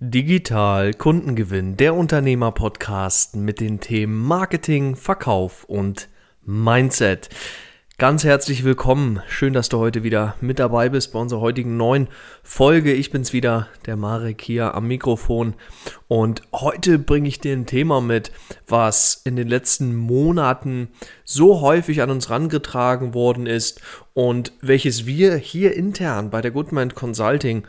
[0.00, 6.08] Digital Kundengewinn, der Unternehmer-Podcast mit den Themen Marketing, Verkauf und
[6.44, 7.28] Mindset.
[8.00, 9.20] Ganz herzlich willkommen.
[9.26, 12.06] Schön, dass du heute wieder mit dabei bist bei unserer heutigen neuen
[12.44, 12.92] Folge.
[12.92, 15.54] Ich bin's wieder, der Marek hier am Mikrofon.
[16.06, 18.30] Und heute bringe ich dir ein Thema mit,
[18.68, 20.90] was in den letzten Monaten
[21.24, 23.80] so häufig an uns rangetragen worden ist
[24.14, 27.64] und welches wir hier intern bei der Goodman Consulting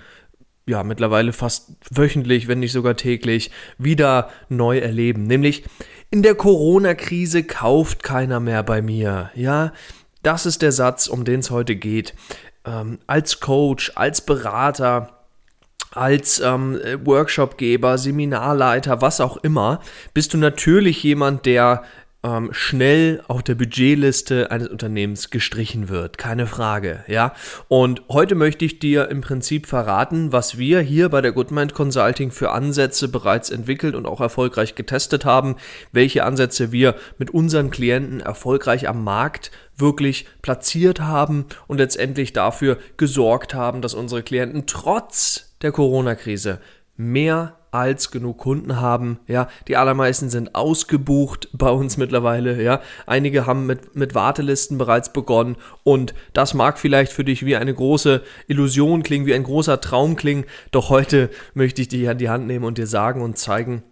[0.69, 5.23] ja, mittlerweile fast wöchentlich, wenn nicht sogar täglich, wieder neu erleben.
[5.23, 5.63] Nämlich
[6.11, 9.31] in der Corona-Krise kauft keiner mehr bei mir.
[9.33, 9.73] Ja,
[10.21, 12.13] das ist der Satz, um den es heute geht.
[12.65, 15.09] Ähm, als Coach, als Berater,
[15.91, 19.81] als ähm, Workshopgeber, Seminarleiter, was auch immer,
[20.13, 21.83] bist du natürlich jemand, der
[22.23, 26.17] ähm, schnell auf der Budgetliste eines Unternehmens gestrichen wird.
[26.17, 27.33] Keine Frage, ja.
[27.67, 32.31] Und heute möchte ich dir im Prinzip verraten, was wir hier bei der Goodmind Consulting
[32.31, 35.55] für Ansätze bereits entwickelt und auch erfolgreich getestet haben,
[35.91, 42.77] welche Ansätze wir mit unseren Klienten erfolgreich am Markt wirklich platziert haben und letztendlich dafür
[42.97, 46.59] gesorgt haben, dass unsere Klienten trotz der Corona-Krise
[46.97, 49.19] mehr als genug Kunden haben.
[49.27, 52.61] Ja, die allermeisten sind ausgebucht bei uns mittlerweile.
[52.61, 57.55] Ja, einige haben mit, mit Wartelisten bereits begonnen und das mag vielleicht für dich wie
[57.55, 60.45] eine große Illusion klingen, wie ein großer Traum klingen.
[60.71, 63.83] Doch heute möchte ich dich an die Hand nehmen und dir sagen und zeigen,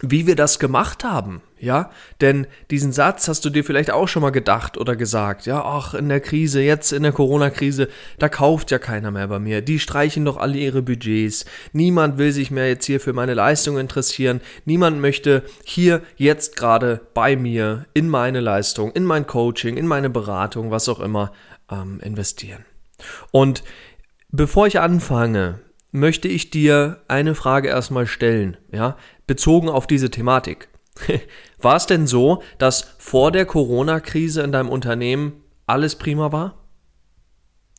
[0.00, 1.90] wie wir das gemacht haben, ja?
[2.20, 5.94] Denn diesen Satz hast du dir vielleicht auch schon mal gedacht oder gesagt, ja, ach,
[5.94, 9.62] in der Krise, jetzt in der Corona-Krise, da kauft ja keiner mehr bei mir.
[9.62, 11.46] Die streichen doch alle ihre Budgets.
[11.72, 14.42] Niemand will sich mehr jetzt hier für meine Leistung interessieren.
[14.66, 20.10] Niemand möchte hier jetzt gerade bei mir in meine Leistung, in mein Coaching, in meine
[20.10, 21.32] Beratung, was auch immer,
[21.70, 22.66] ähm, investieren.
[23.30, 23.64] Und
[24.30, 25.60] bevor ich anfange,
[25.92, 30.68] möchte ich dir eine Frage erstmal stellen, ja, bezogen auf diese Thematik.
[31.60, 36.66] War es denn so, dass vor der Corona-Krise in deinem Unternehmen alles prima war?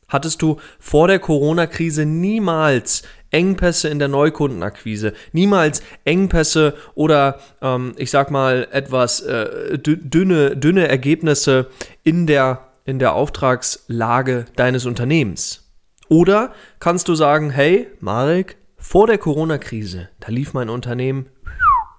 [0.08, 8.10] Hattest du vor der Corona-Krise niemals Engpässe in der Neukundenakquise, niemals Engpässe oder ähm, ich
[8.10, 11.66] sag mal etwas äh, dünne, dünne Ergebnisse
[12.04, 15.67] in der, in der Auftragslage deines Unternehmens?
[16.08, 21.26] Oder kannst du sagen, hey, Marek, vor der Corona-Krise, da lief mein Unternehmen,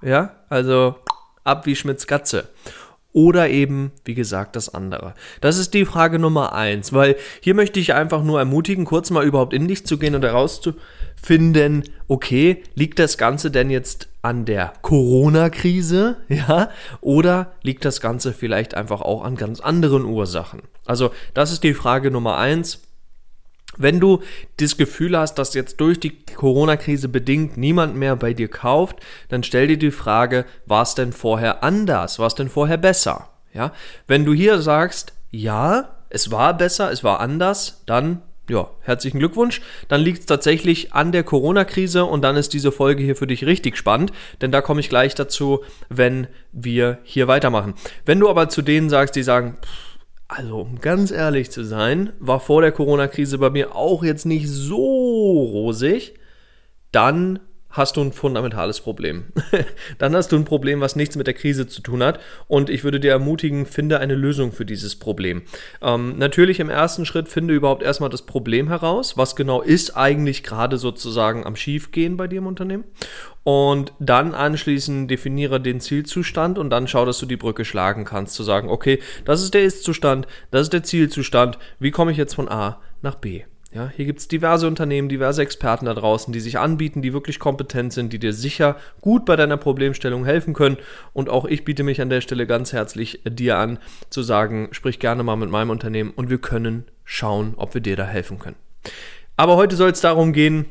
[0.01, 0.95] ja, also
[1.43, 2.47] ab wie Schmitz Katze.
[3.11, 5.15] Oder eben, wie gesagt, das andere.
[5.41, 9.25] Das ist die Frage Nummer eins, weil hier möchte ich einfach nur ermutigen, kurz mal
[9.25, 14.73] überhaupt in dich zu gehen und herauszufinden, okay, liegt das Ganze denn jetzt an der
[14.83, 16.69] Corona-Krise, ja,
[17.01, 20.61] oder liegt das Ganze vielleicht einfach auch an ganz anderen Ursachen?
[20.85, 22.81] Also, das ist die Frage Nummer eins.
[23.79, 24.21] Wenn du
[24.57, 28.97] das Gefühl hast, dass jetzt durch die Corona-Krise bedingt niemand mehr bei dir kauft,
[29.29, 32.19] dann stell dir die Frage, war es denn vorher anders?
[32.19, 33.29] War es denn vorher besser?
[33.53, 33.71] Ja?
[34.05, 39.61] Wenn du hier sagst, ja, es war besser, es war anders, dann ja, herzlichen Glückwunsch.
[39.87, 43.45] Dann liegt es tatsächlich an der Corona-Krise und dann ist diese Folge hier für dich
[43.45, 47.75] richtig spannend, denn da komme ich gleich dazu, wenn wir hier weitermachen.
[48.05, 49.88] Wenn du aber zu denen sagst, die sagen, pff,
[50.31, 54.47] also, um ganz ehrlich zu sein, war vor der Corona-Krise bei mir auch jetzt nicht
[54.47, 56.13] so rosig.
[56.91, 57.39] Dann
[57.71, 59.25] hast du ein fundamentales Problem.
[59.97, 62.19] dann hast du ein Problem, was nichts mit der Krise zu tun hat.
[62.47, 65.43] Und ich würde dir ermutigen, finde eine Lösung für dieses Problem.
[65.81, 69.17] Ähm, natürlich im ersten Schritt finde überhaupt erstmal das Problem heraus.
[69.17, 72.85] Was genau ist eigentlich gerade sozusagen am Schiefgehen bei dir im Unternehmen?
[73.43, 78.35] Und dann anschließend definiere den Zielzustand und dann schau, dass du die Brücke schlagen kannst,
[78.35, 82.35] zu sagen, okay, das ist der Ist-Zustand, das ist der Zielzustand, wie komme ich jetzt
[82.35, 83.43] von A nach B?
[83.71, 87.37] Ja, hier gibt es diverse Unternehmen, diverse Experten da draußen, die sich anbieten, die wirklich
[87.37, 90.77] kompetent sind, die dir sicher gut bei deiner Problemstellung helfen können.
[91.13, 93.77] Und auch ich biete mich an der Stelle ganz herzlich dir an,
[94.09, 97.95] zu sagen, sprich gerne mal mit meinem Unternehmen und wir können schauen, ob wir dir
[97.95, 98.55] da helfen können.
[99.37, 100.65] Aber heute soll es darum gehen,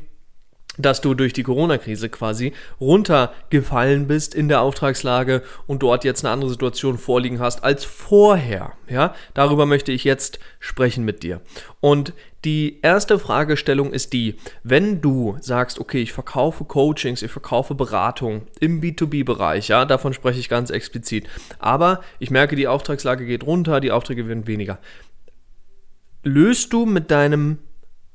[0.79, 6.33] dass du durch die Corona-Krise quasi runtergefallen bist in der Auftragslage und dort jetzt eine
[6.33, 8.73] andere Situation vorliegen hast als vorher.
[8.87, 11.41] Ja, darüber möchte ich jetzt sprechen mit dir.
[11.81, 12.13] Und
[12.45, 18.43] die erste Fragestellung ist die, wenn du sagst, okay, ich verkaufe Coachings, ich verkaufe Beratung
[18.61, 21.27] im B2B-Bereich, ja, davon spreche ich ganz explizit.
[21.59, 24.79] Aber ich merke, die Auftragslage geht runter, die Aufträge werden weniger.
[26.23, 27.59] Löst du mit deinem,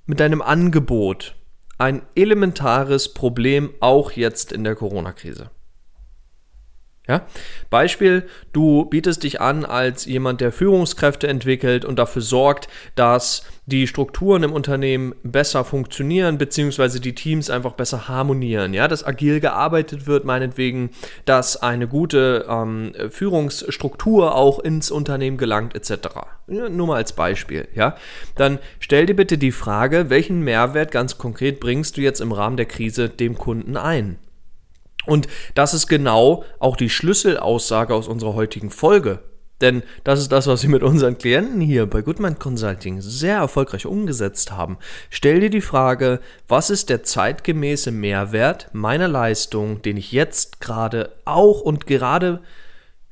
[0.06, 1.37] mit deinem Angebot
[1.78, 5.50] ein elementares Problem auch jetzt in der Corona-Krise.
[7.06, 7.26] Ja?
[7.68, 13.86] Beispiel, du bietest dich an als jemand, der Führungskräfte entwickelt und dafür sorgt, dass die
[13.86, 20.06] Strukturen im Unternehmen besser funktionieren, beziehungsweise die Teams einfach besser harmonieren, ja, dass agil gearbeitet
[20.06, 20.90] wird, meinetwegen,
[21.24, 26.08] dass eine gute ähm, Führungsstruktur auch ins Unternehmen gelangt, etc.
[26.46, 27.96] Ja, nur mal als Beispiel, ja.
[28.36, 32.56] Dann stell dir bitte die Frage, welchen Mehrwert ganz konkret bringst du jetzt im Rahmen
[32.56, 34.18] der Krise dem Kunden ein?
[35.06, 39.20] Und das ist genau auch die Schlüsselaussage aus unserer heutigen Folge.
[39.60, 43.86] Denn das ist das, was wir mit unseren Klienten hier bei Goodman Consulting sehr erfolgreich
[43.86, 44.78] umgesetzt haben.
[45.10, 51.12] Stell dir die Frage, was ist der zeitgemäße Mehrwert meiner Leistung, den ich jetzt gerade
[51.24, 52.40] auch und gerade,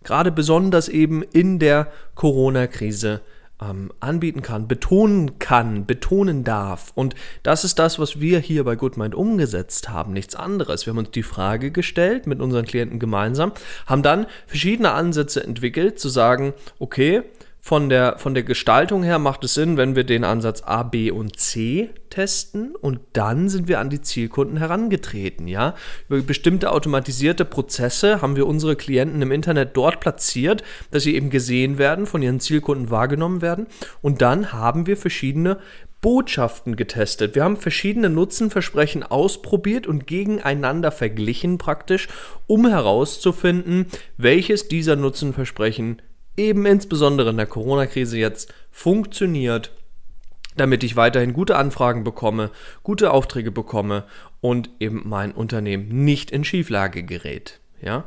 [0.02, 3.20] gerade besonders eben in der Corona-Krise
[3.62, 6.92] ähm, anbieten kann, betonen kann, betonen darf.
[6.94, 10.86] Und das ist das, was wir hier bei GoodMind umgesetzt haben, nichts anderes.
[10.86, 13.52] Wir haben uns die Frage gestellt mit unseren Klienten gemeinsam,
[13.86, 17.22] haben dann verschiedene Ansätze entwickelt, zu sagen, okay,
[17.64, 21.12] von der, von der Gestaltung her macht es Sinn, wenn wir den Ansatz A, B
[21.12, 25.76] und C testen und dann sind wir an die Zielkunden herangetreten, ja.
[26.08, 31.30] Über bestimmte automatisierte Prozesse haben wir unsere Klienten im Internet dort platziert, dass sie eben
[31.30, 33.68] gesehen werden, von ihren Zielkunden wahrgenommen werden
[34.00, 35.58] und dann haben wir verschiedene
[36.00, 37.36] Botschaften getestet.
[37.36, 42.08] Wir haben verschiedene Nutzenversprechen ausprobiert und gegeneinander verglichen praktisch,
[42.48, 43.86] um herauszufinden,
[44.16, 46.02] welches dieser Nutzenversprechen
[46.36, 49.72] eben insbesondere in der Corona-Krise jetzt funktioniert,
[50.56, 52.50] damit ich weiterhin gute Anfragen bekomme,
[52.82, 54.04] gute Aufträge bekomme
[54.40, 57.60] und eben mein Unternehmen nicht in Schieflage gerät.
[57.80, 58.04] Ja?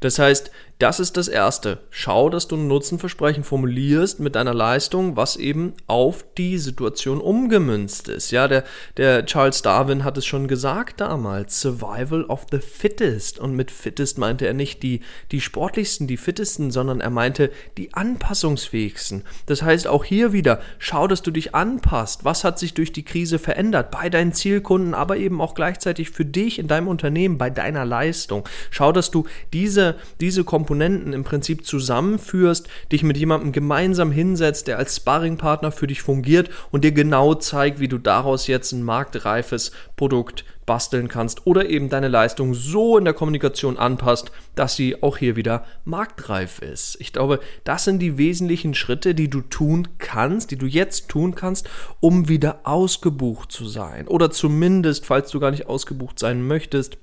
[0.00, 0.50] Das heißt,
[0.80, 1.78] das ist das Erste.
[1.90, 8.08] Schau, dass du ein Nutzenversprechen formulierst mit deiner Leistung, was eben auf die Situation umgemünzt
[8.08, 8.32] ist.
[8.32, 8.64] Ja, der,
[8.96, 13.38] der Charles Darwin hat es schon gesagt damals, Survival of the Fittest.
[13.38, 15.00] Und mit Fittest meinte er nicht die,
[15.30, 19.22] die sportlichsten, die fittesten, sondern er meinte die anpassungsfähigsten.
[19.46, 22.24] Das heißt, auch hier wieder, schau, dass du dich anpasst.
[22.24, 23.92] Was hat sich durch die Krise verändert?
[23.92, 28.48] Bei deinen Zielkunden, aber eben auch gleichzeitig für dich in deinem Unternehmen, bei deiner Leistung.
[28.72, 34.66] Schau, dass du diese, diese Komponenten Komponenten im Prinzip zusammenführst, dich mit jemandem gemeinsam hinsetzt,
[34.66, 38.82] der als Sparringpartner für dich fungiert und dir genau zeigt, wie du daraus jetzt ein
[38.82, 45.02] marktreifes Produkt basteln kannst oder eben deine Leistung so in der Kommunikation anpasst, dass sie
[45.02, 46.96] auch hier wieder marktreif ist.
[46.98, 51.34] Ich glaube, das sind die wesentlichen Schritte, die du tun kannst, die du jetzt tun
[51.34, 51.68] kannst,
[52.00, 54.08] um wieder ausgebucht zu sein.
[54.08, 56.96] Oder zumindest, falls du gar nicht ausgebucht sein möchtest,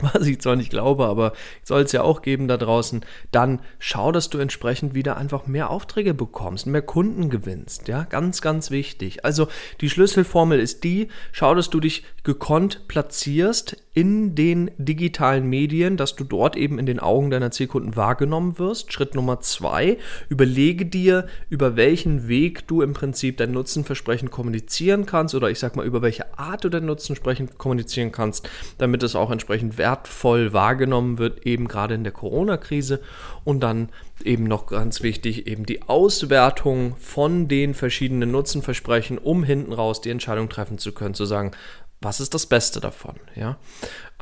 [0.14, 1.32] was ich zwar nicht glaube, aber
[1.62, 5.70] soll es ja auch geben da draußen, dann schau, dass du entsprechend wieder einfach mehr
[5.70, 9.24] Aufträge bekommst, mehr Kunden gewinnst, ja, ganz, ganz wichtig.
[9.24, 9.48] Also
[9.80, 16.14] die Schlüsselformel ist die, schau, dass du dich gekonnt platzierst in den digitalen Medien, dass
[16.14, 18.92] du dort eben in den Augen deiner Zielkunden wahrgenommen wirst.
[18.92, 19.98] Schritt Nummer zwei,
[20.28, 25.74] überlege dir, über welchen Weg du im Prinzip dein Nutzenversprechen kommunizieren kannst oder ich sag
[25.74, 28.48] mal, über welche Art du dein Nutzenversprechen kommunizieren kannst,
[28.78, 33.00] damit es auch entsprechend wertvoll wahrgenommen wird, eben gerade in der Corona-Krise.
[33.44, 33.88] Und dann
[34.24, 40.10] eben noch ganz wichtig, eben die Auswertung von den verschiedenen Nutzenversprechen, um hinten raus die
[40.10, 41.52] Entscheidung treffen zu können, zu sagen,
[42.00, 43.16] was ist das Beste davon?
[43.34, 43.58] Ja,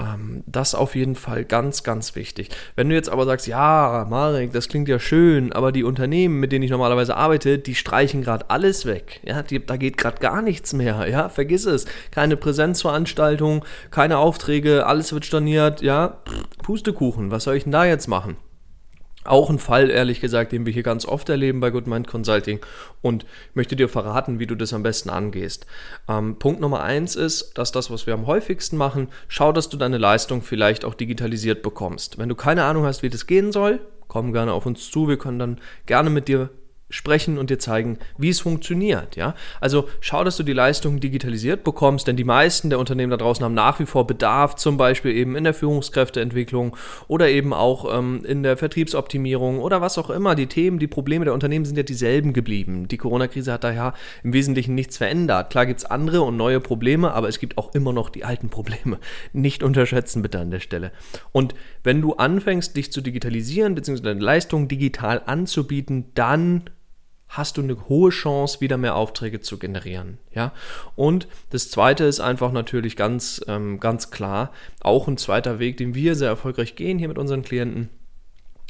[0.00, 2.50] ähm, das auf jeden Fall ganz, ganz wichtig.
[2.74, 6.50] Wenn du jetzt aber sagst, ja, Marek, das klingt ja schön, aber die Unternehmen, mit
[6.50, 9.20] denen ich normalerweise arbeite, die streichen gerade alles weg.
[9.24, 11.08] Ja, die, da geht gerade gar nichts mehr.
[11.08, 11.86] Ja, vergiss es.
[12.10, 15.80] Keine Präsenzveranstaltung, keine Aufträge, alles wird storniert.
[15.80, 16.18] Ja,
[16.62, 17.30] Pustekuchen.
[17.30, 18.36] Was soll ich denn da jetzt machen?
[19.28, 22.60] Auch ein Fall, ehrlich gesagt, den wir hier ganz oft erleben bei Good Mind Consulting
[23.02, 25.66] und möchte dir verraten, wie du das am besten angehst.
[26.08, 29.76] Ähm, Punkt Nummer eins ist, dass das, was wir am häufigsten machen, schau, dass du
[29.76, 32.18] deine Leistung vielleicht auch digitalisiert bekommst.
[32.18, 35.08] Wenn du keine Ahnung hast, wie das gehen soll, komm gerne auf uns zu.
[35.08, 36.50] Wir können dann gerne mit dir
[36.90, 39.16] sprechen und dir zeigen, wie es funktioniert.
[39.16, 39.34] Ja?
[39.60, 43.44] Also schau, dass du die Leistung digitalisiert bekommst, denn die meisten der Unternehmen da draußen
[43.44, 46.76] haben nach wie vor Bedarf, zum Beispiel eben in der Führungskräfteentwicklung
[47.06, 50.34] oder eben auch ähm, in der Vertriebsoptimierung oder was auch immer.
[50.34, 52.88] Die Themen, die Probleme der Unternehmen sind ja dieselben geblieben.
[52.88, 53.92] Die Corona-Krise hat daher
[54.22, 55.50] im Wesentlichen nichts verändert.
[55.50, 58.48] Klar gibt es andere und neue Probleme, aber es gibt auch immer noch die alten
[58.48, 58.98] Probleme.
[59.34, 60.92] Nicht unterschätzen bitte an der Stelle.
[61.32, 61.54] Und
[61.84, 64.02] wenn du anfängst, dich zu digitalisieren bzw.
[64.02, 66.70] deine Leistung digital anzubieten, dann
[67.28, 70.18] hast du eine hohe Chance, wieder mehr Aufträge zu generieren.
[70.34, 70.52] Ja?
[70.96, 75.94] Und das zweite ist einfach natürlich ganz, ähm, ganz klar, auch ein zweiter Weg, den
[75.94, 77.90] wir sehr erfolgreich gehen hier mit unseren Klienten.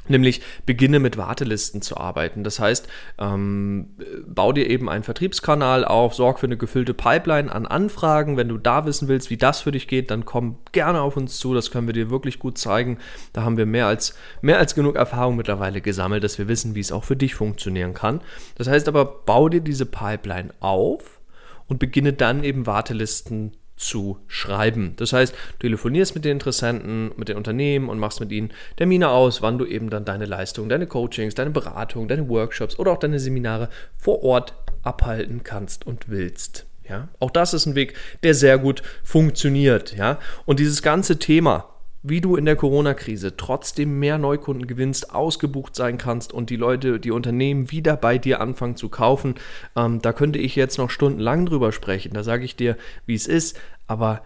[0.08, 2.44] Nämlich beginne mit Wartelisten zu arbeiten.
[2.44, 2.88] Das heißt,
[3.18, 3.90] ähm,
[4.26, 8.36] bau dir eben einen Vertriebskanal auf, sorg für eine gefüllte Pipeline an Anfragen.
[8.36, 11.38] Wenn du da wissen willst, wie das für dich geht, dann komm gerne auf uns
[11.38, 11.54] zu.
[11.54, 12.98] Das können wir dir wirklich gut zeigen.
[13.32, 16.80] Da haben wir mehr als, mehr als genug Erfahrung mittlerweile gesammelt, dass wir wissen, wie
[16.80, 18.20] es auch für dich funktionieren kann.
[18.56, 21.20] Das heißt aber, bau dir diese Pipeline auf
[21.66, 24.94] und beginne dann eben Wartelisten zu schreiben.
[24.96, 29.08] Das heißt, du telefonierst mit den Interessenten, mit den Unternehmen und machst mit ihnen Termine
[29.08, 32.98] aus, wann du eben dann deine Leistungen, deine Coachings, deine Beratung, deine Workshops oder auch
[32.98, 36.66] deine Seminare vor Ort abhalten kannst und willst.
[36.88, 39.94] Ja, auch das ist ein Weg, der sehr gut funktioniert.
[39.96, 45.74] Ja, und dieses ganze Thema wie du in der Corona-Krise trotzdem mehr Neukunden gewinnst, ausgebucht
[45.74, 49.34] sein kannst und die Leute, die Unternehmen wieder bei dir anfangen zu kaufen.
[49.76, 52.14] Ähm, da könnte ich jetzt noch stundenlang drüber sprechen.
[52.14, 52.76] Da sage ich dir,
[53.06, 53.58] wie es ist.
[53.86, 54.22] Aber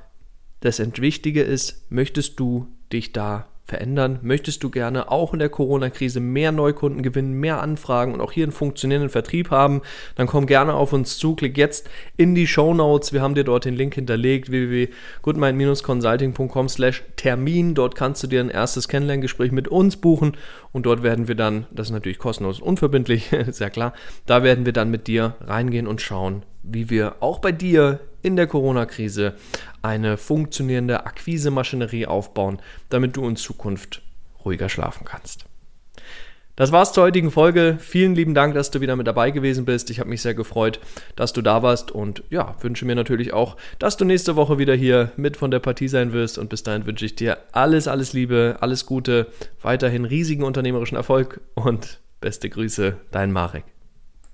[0.61, 4.19] das Wichtige ist, möchtest du dich da verändern?
[4.23, 8.45] Möchtest du gerne auch in der Corona-Krise mehr Neukunden gewinnen, mehr Anfragen und auch hier
[8.45, 9.83] einen funktionierenden Vertrieb haben?
[10.16, 13.12] Dann komm gerne auf uns zu, klick jetzt in die Show Notes.
[13.12, 17.75] Wir haben dir dort den Link hinterlegt, www.goodmind-consulting.com slash Termin.
[17.75, 20.37] Dort kannst du dir ein erstes Kennenlerngespräch mit uns buchen
[20.73, 23.92] und dort werden wir dann, das ist natürlich kostenlos und unverbindlich, sehr klar,
[24.26, 28.37] da werden wir dann mit dir reingehen und schauen, wie wir auch bei dir in
[28.37, 29.35] der Corona-Krise
[29.83, 34.03] eine funktionierende Akquise-Maschinerie aufbauen, damit du in Zukunft
[34.45, 35.47] ruhiger schlafen kannst.
[36.55, 37.79] Das war's zur heutigen Folge.
[37.81, 39.89] Vielen lieben Dank, dass du wieder mit dabei gewesen bist.
[39.89, 40.81] Ich habe mich sehr gefreut,
[41.17, 44.75] dass du da warst und ja, wünsche mir natürlich auch, dass du nächste Woche wieder
[44.75, 48.12] hier mit von der Partie sein wirst und bis dahin wünsche ich dir alles, alles
[48.12, 49.29] Liebe, alles Gute,
[49.62, 53.65] weiterhin riesigen unternehmerischen Erfolg und beste Grüße, dein Marek.